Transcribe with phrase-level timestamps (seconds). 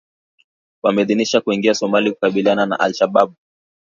[0.83, 3.33] wameidhinishwa kuingia Somalia kukabiliana na Al Shabaab